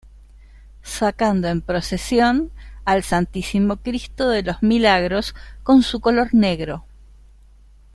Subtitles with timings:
[1.01, 2.49] Sacando en Procesión
[2.85, 6.83] al Santísimo Cristo de los Milagros, con su color negro.